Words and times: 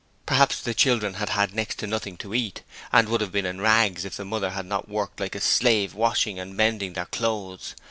Perhaps 0.25 0.61
the 0.61 0.73
children 0.73 1.13
had 1.13 1.29
had 1.29 1.53
next 1.53 1.77
to 1.77 1.85
nothing 1.85 2.17
to 2.17 2.33
eat, 2.33 2.63
and 2.91 3.07
would 3.07 3.21
have 3.21 3.31
been 3.31 3.45
in 3.45 3.61
rags 3.61 4.03
if 4.03 4.17
the 4.17 4.25
mother 4.25 4.49
had 4.49 4.65
not 4.65 4.89
worked 4.89 5.19
like 5.19 5.35
a 5.35 5.39
slave 5.39 5.93
washing 5.93 6.39
and 6.39 6.57
mending 6.57 6.93
their 6.93 7.05
clothes. 7.05 7.75